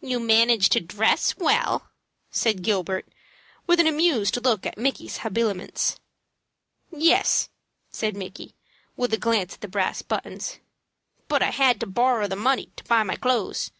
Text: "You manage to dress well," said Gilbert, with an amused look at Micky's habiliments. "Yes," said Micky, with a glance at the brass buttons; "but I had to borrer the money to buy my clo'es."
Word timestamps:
"You 0.00 0.20
manage 0.20 0.68
to 0.68 0.80
dress 0.80 1.36
well," 1.38 1.90
said 2.30 2.62
Gilbert, 2.62 3.08
with 3.66 3.80
an 3.80 3.88
amused 3.88 4.36
look 4.44 4.64
at 4.64 4.78
Micky's 4.78 5.16
habiliments. 5.18 5.98
"Yes," 6.92 7.48
said 7.90 8.16
Micky, 8.16 8.54
with 8.96 9.12
a 9.12 9.18
glance 9.18 9.54
at 9.54 9.62
the 9.62 9.66
brass 9.66 10.02
buttons; 10.02 10.60
"but 11.26 11.42
I 11.42 11.50
had 11.50 11.80
to 11.80 11.86
borrer 11.88 12.28
the 12.28 12.36
money 12.36 12.70
to 12.76 12.84
buy 12.84 13.02
my 13.02 13.16
clo'es." 13.16 13.72